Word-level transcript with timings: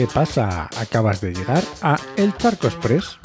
¿Qué 0.00 0.06
pasa? 0.06 0.70
Acabas 0.78 1.20
de 1.20 1.34
llegar 1.34 1.62
a 1.82 1.98
El 2.16 2.34
Charco 2.38 2.68
Express, 2.68 3.18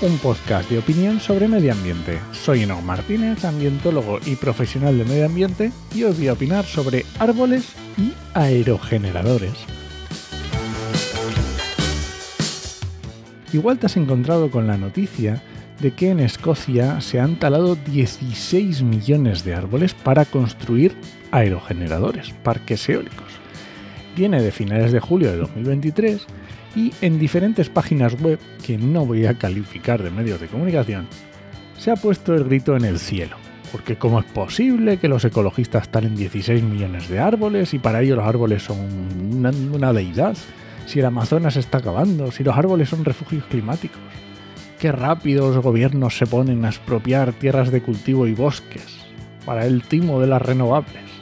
un 0.00 0.16
podcast 0.16 0.70
de 0.70 0.78
opinión 0.78 1.20
sobre 1.20 1.48
medio 1.48 1.72
ambiente. 1.72 2.18
Soy 2.32 2.62
Eno 2.62 2.80
Martínez, 2.80 3.44
ambientólogo 3.44 4.20
y 4.24 4.36
profesional 4.36 4.96
de 4.96 5.04
medio 5.04 5.26
ambiente, 5.26 5.70
y 5.94 6.04
os 6.04 6.16
voy 6.16 6.28
a 6.28 6.32
opinar 6.32 6.64
sobre 6.64 7.04
árboles 7.18 7.74
y 7.98 8.14
aerogeneradores. 8.32 9.52
Igual 13.52 13.78
te 13.78 13.84
has 13.84 13.98
encontrado 13.98 14.50
con 14.50 14.66
la 14.66 14.78
noticia 14.78 15.42
de 15.78 15.92
que 15.92 16.08
en 16.08 16.20
Escocia 16.20 17.02
se 17.02 17.20
han 17.20 17.38
talado 17.38 17.74
16 17.74 18.80
millones 18.80 19.44
de 19.44 19.54
árboles 19.54 19.92
para 19.92 20.24
construir 20.24 20.96
aerogeneradores, 21.32 22.32
parques 22.42 22.88
eólicos. 22.88 23.41
Viene 24.16 24.42
de 24.42 24.52
finales 24.52 24.92
de 24.92 25.00
julio 25.00 25.30
de 25.30 25.38
2023 25.38 26.26
y 26.76 26.92
en 27.00 27.18
diferentes 27.18 27.68
páginas 27.68 28.20
web 28.20 28.38
que 28.64 28.78
no 28.78 29.06
voy 29.06 29.26
a 29.26 29.34
calificar 29.34 30.02
de 30.02 30.10
medios 30.10 30.40
de 30.40 30.48
comunicación, 30.48 31.06
se 31.78 31.90
ha 31.90 31.96
puesto 31.96 32.34
el 32.34 32.44
grito 32.44 32.76
en 32.76 32.84
el 32.84 32.98
cielo. 32.98 33.36
Porque 33.70 33.96
cómo 33.96 34.20
es 34.20 34.26
posible 34.26 34.98
que 34.98 35.08
los 35.08 35.24
ecologistas 35.24 35.88
talen 35.88 36.14
16 36.14 36.62
millones 36.62 37.08
de 37.08 37.18
árboles 37.18 37.72
y 37.72 37.78
para 37.78 38.02
ellos 38.02 38.18
los 38.18 38.26
árboles 38.26 38.62
son 38.62 38.78
una, 39.32 39.50
una 39.50 39.92
deidad, 39.94 40.36
si 40.84 40.98
el 40.98 41.06
Amazonas 41.06 41.56
está 41.56 41.78
acabando, 41.78 42.30
si 42.30 42.44
los 42.44 42.56
árboles 42.56 42.90
son 42.90 43.04
refugios 43.04 43.44
climáticos. 43.46 44.00
Qué 44.78 44.92
rápido 44.92 45.48
los 45.48 45.64
gobiernos 45.64 46.18
se 46.18 46.26
ponen 46.26 46.64
a 46.64 46.68
expropiar 46.68 47.32
tierras 47.32 47.70
de 47.70 47.82
cultivo 47.82 48.26
y 48.26 48.34
bosques 48.34 49.06
para 49.46 49.64
el 49.64 49.82
timo 49.82 50.20
de 50.20 50.26
las 50.26 50.42
renovables. 50.42 51.21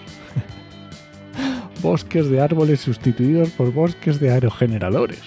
Bosques 1.81 2.29
de 2.29 2.41
árboles 2.41 2.81
sustituidos 2.81 3.51
por 3.51 3.73
bosques 3.73 4.21
de 4.21 4.31
aerogeneradores. 4.31 5.23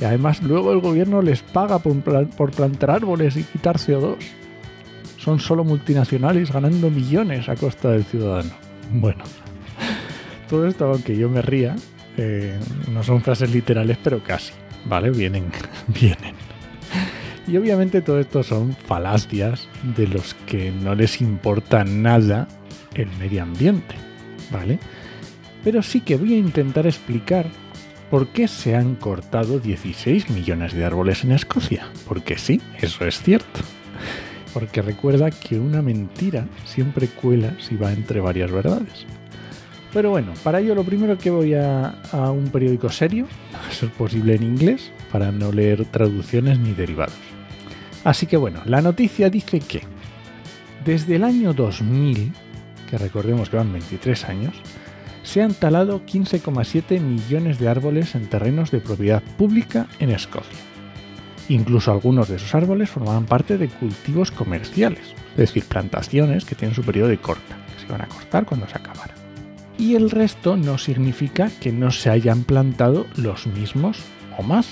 Y 0.00 0.04
además 0.04 0.42
luego 0.42 0.72
el 0.72 0.80
gobierno 0.80 1.22
les 1.22 1.42
paga 1.42 1.78
por, 1.78 2.50
plantar 2.50 2.90
árboles 2.90 3.36
y 3.36 3.44
quitar 3.44 3.78
CO2. 3.78 4.16
Son 5.18 5.40
solo 5.40 5.64
multinacionales 5.64 6.52
ganando 6.52 6.90
millones 6.90 7.48
a 7.48 7.54
costa 7.54 7.90
del 7.90 8.04
ciudadano. 8.04 8.50
Bueno, 8.92 9.24
todo 10.50 10.66
esto, 10.66 10.86
aunque 10.86 11.16
yo 11.16 11.28
me 11.30 11.42
ría, 11.42 11.76
eh, 12.16 12.58
no 12.92 13.02
son 13.02 13.22
frases 13.22 13.50
literales, 13.52 13.98
pero 14.02 14.22
casi, 14.22 14.52
¿vale? 14.84 15.10
Vienen, 15.10 15.46
vienen. 15.88 16.34
Y 17.46 17.56
obviamente 17.56 18.00
todo 18.00 18.18
esto 18.20 18.42
son 18.42 18.74
falacias 18.74 19.68
de 19.96 20.06
los 20.08 20.34
que 20.46 20.70
no 20.70 20.94
les 20.94 21.20
importa 21.20 21.84
nada 21.84 22.48
el 22.94 23.08
medio 23.18 23.42
ambiente, 23.42 23.94
¿vale? 24.50 24.78
Pero 25.64 25.82
sí 25.82 26.00
que 26.00 26.16
voy 26.16 26.34
a 26.34 26.38
intentar 26.38 26.86
explicar 26.86 27.46
por 28.10 28.28
qué 28.28 28.46
se 28.46 28.76
han 28.76 28.94
cortado 28.94 29.58
16 29.58 30.30
millones 30.30 30.74
de 30.74 30.84
árboles 30.84 31.24
en 31.24 31.32
Escocia. 31.32 31.88
Porque 32.06 32.38
sí, 32.38 32.60
eso 32.80 33.06
es 33.06 33.20
cierto. 33.22 33.60
Porque 34.52 34.82
recuerda 34.82 35.30
que 35.30 35.58
una 35.58 35.82
mentira 35.82 36.46
siempre 36.64 37.08
cuela 37.08 37.56
si 37.58 37.76
va 37.76 37.92
entre 37.92 38.20
varias 38.20 38.52
verdades. 38.52 39.06
Pero 39.92 40.10
bueno, 40.10 40.32
para 40.42 40.60
ello 40.60 40.74
lo 40.74 40.84
primero 40.84 41.16
que 41.16 41.30
voy 41.30 41.54
a, 41.54 41.94
un 42.12 42.50
periódico 42.52 42.90
serio, 42.90 43.26
a 43.68 43.72
ser 43.72 43.90
posible 43.90 44.34
en 44.34 44.42
inglés, 44.42 44.92
para 45.10 45.32
no 45.32 45.50
leer 45.50 45.84
traducciones 45.86 46.58
ni 46.58 46.72
derivados. 46.72 47.14
Así 48.02 48.26
que 48.26 48.36
bueno, 48.36 48.60
la 48.66 48.82
noticia 48.82 49.30
dice 49.30 49.60
que 49.60 49.82
desde 50.84 51.16
el 51.16 51.24
año 51.24 51.54
2000, 51.54 52.32
que 52.90 52.98
recordemos 52.98 53.48
que 53.48 53.56
van 53.56 53.72
23 53.72 54.24
años, 54.24 54.54
se 55.24 55.42
han 55.42 55.54
talado 55.54 56.04
15,7 56.06 57.00
millones 57.00 57.58
de 57.58 57.68
árboles 57.68 58.14
en 58.14 58.28
terrenos 58.28 58.70
de 58.70 58.78
propiedad 58.78 59.22
pública 59.36 59.88
en 59.98 60.10
Escocia. 60.10 60.58
Incluso 61.48 61.90
algunos 61.90 62.28
de 62.28 62.36
esos 62.36 62.54
árboles 62.54 62.90
formaban 62.90 63.26
parte 63.26 63.58
de 63.58 63.68
cultivos 63.68 64.30
comerciales, 64.30 65.14
es 65.32 65.36
decir, 65.36 65.64
plantaciones 65.64 66.44
que 66.44 66.54
tienen 66.54 66.74
su 66.74 66.82
periodo 66.82 67.08
de 67.08 67.18
corta, 67.18 67.56
que 67.72 67.80
se 67.80 67.86
iban 67.86 68.02
a 68.02 68.06
cortar 68.06 68.46
cuando 68.46 68.68
se 68.68 68.76
acabara. 68.76 69.14
Y 69.76 69.96
el 69.96 70.10
resto 70.10 70.56
no 70.56 70.78
significa 70.78 71.50
que 71.60 71.72
no 71.72 71.90
se 71.90 72.10
hayan 72.10 72.44
plantado 72.44 73.06
los 73.16 73.46
mismos 73.46 73.98
o 74.38 74.42
más, 74.42 74.68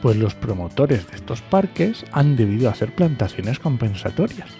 pues 0.00 0.16
los 0.16 0.34
promotores 0.34 1.10
de 1.10 1.16
estos 1.16 1.40
parques 1.42 2.04
han 2.12 2.36
debido 2.36 2.68
hacer 2.68 2.94
plantaciones 2.94 3.58
compensatorias 3.58 4.50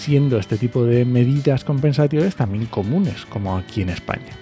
siendo 0.00 0.38
este 0.38 0.56
tipo 0.56 0.84
de 0.84 1.04
medidas 1.04 1.62
compensatorias 1.62 2.34
también 2.34 2.66
comunes, 2.66 3.26
como 3.26 3.56
aquí 3.56 3.82
en 3.82 3.90
España. 3.90 4.32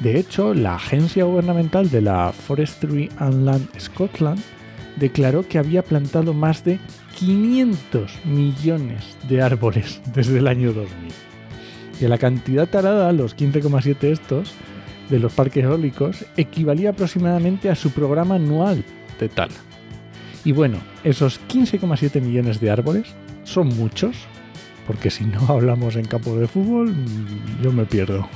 De 0.00 0.18
hecho, 0.18 0.54
la 0.54 0.74
agencia 0.76 1.24
gubernamental 1.24 1.90
de 1.90 2.02
la 2.02 2.32
Forestry 2.32 3.10
and 3.18 3.44
Land 3.44 3.68
Scotland 3.78 4.40
declaró 4.96 5.46
que 5.48 5.58
había 5.58 5.82
plantado 5.82 6.34
más 6.34 6.62
de 6.62 6.78
500 7.16 8.24
millones 8.26 9.16
de 9.28 9.42
árboles 9.42 10.00
desde 10.14 10.38
el 10.38 10.46
año 10.46 10.72
2000. 10.72 11.12
Y 12.00 12.06
la 12.06 12.18
cantidad 12.18 12.68
talada, 12.68 13.12
los 13.12 13.36
15,7 13.36 14.04
estos, 14.04 14.52
de 15.08 15.18
los 15.18 15.32
parques 15.32 15.64
eólicos, 15.64 16.24
equivalía 16.36 16.90
aproximadamente 16.90 17.68
a 17.70 17.74
su 17.74 17.90
programa 17.90 18.36
anual 18.36 18.84
de 19.18 19.28
tala. 19.28 19.54
Y 20.44 20.52
bueno, 20.52 20.78
esos 21.04 21.40
15,7 21.48 22.20
millones 22.20 22.60
de 22.60 22.70
árboles 22.70 23.08
son 23.44 23.68
muchos, 23.68 24.16
porque 24.90 25.08
si 25.08 25.24
no 25.24 25.46
hablamos 25.48 25.94
en 25.94 26.04
campo 26.04 26.34
de 26.34 26.48
fútbol, 26.48 26.92
yo 27.62 27.70
me 27.70 27.84
pierdo. 27.84 28.28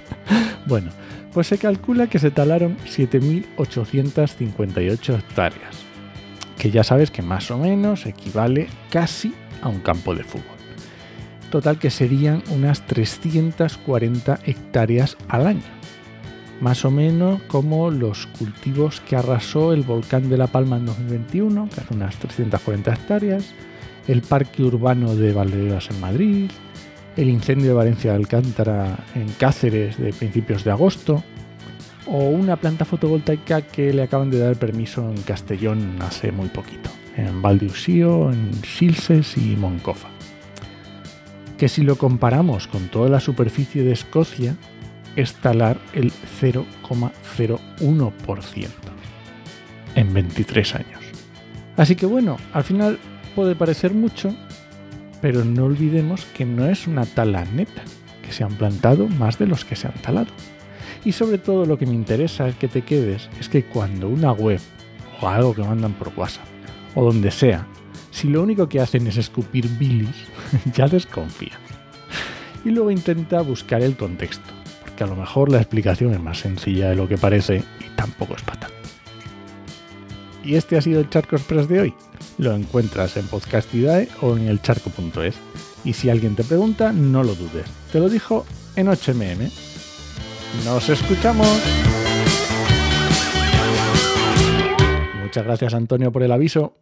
bueno, 0.66 0.90
pues 1.34 1.48
se 1.48 1.58
calcula 1.58 2.06
que 2.06 2.18
se 2.18 2.30
talaron 2.30 2.78
7.858 2.86 5.18
hectáreas, 5.18 5.76
que 6.56 6.70
ya 6.70 6.84
sabes 6.84 7.10
que 7.10 7.20
más 7.20 7.50
o 7.50 7.58
menos 7.58 8.06
equivale 8.06 8.68
casi 8.88 9.34
a 9.60 9.68
un 9.68 9.80
campo 9.80 10.14
de 10.14 10.24
fútbol. 10.24 10.56
Total 11.50 11.78
que 11.78 11.90
serían 11.90 12.42
unas 12.48 12.86
340 12.86 14.38
hectáreas 14.46 15.18
al 15.28 15.48
año. 15.48 15.68
Más 16.62 16.86
o 16.86 16.90
menos 16.90 17.42
como 17.42 17.90
los 17.90 18.26
cultivos 18.38 19.02
que 19.02 19.16
arrasó 19.16 19.74
el 19.74 19.82
volcán 19.82 20.30
de 20.30 20.38
La 20.38 20.46
Palma 20.46 20.78
en 20.78 20.86
2021, 20.86 21.68
que 21.68 21.82
hace 21.82 21.92
unas 21.92 22.16
340 22.16 22.90
hectáreas, 22.90 23.52
el 24.08 24.22
parque 24.22 24.62
urbano 24.62 25.14
de 25.14 25.32
Valderas 25.32 25.90
en 25.90 26.00
Madrid, 26.00 26.50
el 27.16 27.28
incendio 27.28 27.68
de 27.68 27.74
Valencia 27.74 28.12
de 28.12 28.16
Alcántara 28.16 28.98
en 29.14 29.28
Cáceres 29.38 29.98
de 29.98 30.12
principios 30.12 30.64
de 30.64 30.70
agosto, 30.70 31.22
o 32.06 32.30
una 32.30 32.56
planta 32.56 32.84
fotovoltaica 32.84 33.62
que 33.62 33.92
le 33.92 34.02
acaban 34.02 34.30
de 34.30 34.38
dar 34.38 34.56
permiso 34.56 35.08
en 35.08 35.20
Castellón 35.22 35.96
hace 36.00 36.32
muy 36.32 36.48
poquito, 36.48 36.90
en 37.16 37.42
Valdeusío, 37.42 38.32
en 38.32 38.52
Silses 38.64 39.36
y 39.36 39.54
Moncofa. 39.56 40.08
Que 41.56 41.68
si 41.68 41.82
lo 41.82 41.96
comparamos 41.96 42.66
con 42.66 42.88
toda 42.88 43.08
la 43.08 43.20
superficie 43.20 43.84
de 43.84 43.92
Escocia, 43.92 44.56
es 45.16 45.34
talar 45.34 45.78
el 45.92 46.12
0,01% 46.40 48.68
en 49.94 50.14
23 50.14 50.74
años. 50.74 51.00
Así 51.76 51.96
que 51.96 52.06
bueno, 52.06 52.38
al 52.52 52.64
final 52.64 52.98
puede 53.30 53.54
parecer 53.54 53.94
mucho, 53.94 54.34
pero 55.20 55.44
no 55.44 55.64
olvidemos 55.64 56.24
que 56.26 56.44
no 56.44 56.66
es 56.66 56.86
una 56.86 57.06
tala 57.06 57.44
neta, 57.44 57.82
que 58.22 58.32
se 58.32 58.44
han 58.44 58.54
plantado 58.54 59.08
más 59.08 59.38
de 59.38 59.46
los 59.46 59.64
que 59.64 59.76
se 59.76 59.86
han 59.86 59.94
talado. 59.94 60.30
Y 61.04 61.12
sobre 61.12 61.38
todo 61.38 61.64
lo 61.64 61.78
que 61.78 61.86
me 61.86 61.94
interesa 61.94 62.52
que 62.52 62.68
te 62.68 62.82
quedes 62.82 63.28
es 63.38 63.48
que 63.48 63.64
cuando 63.64 64.08
una 64.08 64.32
web 64.32 64.60
o 65.20 65.28
algo 65.28 65.54
que 65.54 65.62
mandan 65.62 65.94
por 65.94 66.12
WhatsApp 66.16 66.44
o 66.94 67.04
donde 67.04 67.30
sea, 67.30 67.66
si 68.10 68.28
lo 68.28 68.42
único 68.42 68.68
que 68.68 68.80
hacen 68.80 69.06
es 69.06 69.16
escupir 69.16 69.66
bilis, 69.78 70.26
ya 70.74 70.88
desconfía. 70.88 71.58
Y 72.64 72.70
luego 72.70 72.90
intenta 72.90 73.40
buscar 73.40 73.82
el 73.82 73.96
contexto, 73.96 74.52
porque 74.82 75.04
a 75.04 75.06
lo 75.06 75.16
mejor 75.16 75.50
la 75.50 75.58
explicación 75.58 76.12
es 76.12 76.20
más 76.20 76.38
sencilla 76.38 76.90
de 76.90 76.96
lo 76.96 77.08
que 77.08 77.16
parece 77.16 77.62
y 77.80 77.96
tampoco 77.96 78.34
es 78.34 78.42
para. 78.42 78.68
Y 80.44 80.54
este 80.56 80.76
ha 80.76 80.82
sido 80.82 81.00
el 81.00 81.08
Charco 81.08 81.36
Express 81.36 81.68
de 81.68 81.80
hoy. 81.80 81.94
Lo 82.40 82.54
encuentras 82.54 83.18
en 83.18 83.26
Podcastidae 83.26 84.08
o 84.22 84.34
en 84.34 84.48
elcharco.es. 84.48 85.34
Y 85.84 85.92
si 85.92 86.08
alguien 86.08 86.36
te 86.36 86.42
pregunta, 86.42 86.90
no 86.90 87.22
lo 87.22 87.34
dudes. 87.34 87.66
Te 87.92 88.00
lo 88.00 88.08
dijo 88.08 88.46
en 88.76 88.86
8mm. 88.86 89.50
¡Nos 90.64 90.88
escuchamos! 90.88 91.46
Muchas 95.22 95.44
gracias 95.44 95.74
Antonio 95.74 96.10
por 96.12 96.22
el 96.22 96.32
aviso. 96.32 96.72